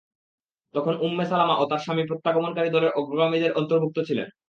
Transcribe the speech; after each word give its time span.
তখন 0.75 0.93
Umm 1.05 1.25
Salama 1.25 1.55
ও 1.57 1.63
তাঁর 1.69 1.83
স্বামী 1.85 2.03
প্রত্যাগমনকারী 2.09 2.69
দলের 2.71 2.95
অগ্রগামীদের 2.99 3.55
অন্তর্ভুক্ত 3.59 3.97
ছিলেন। 4.07 4.27